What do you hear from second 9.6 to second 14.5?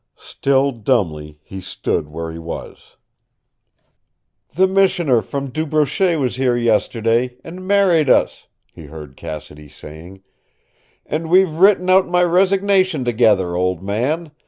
saying. "And we've written out my resignation together, old man.